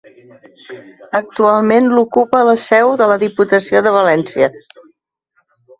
Actualment 1.19 1.91
l'ocupa 1.97 2.41
la 2.49 2.57
seu 2.65 2.97
de 3.03 3.11
la 3.13 3.19
Diputació 3.27 3.87
de 3.89 3.95
València. 4.01 4.51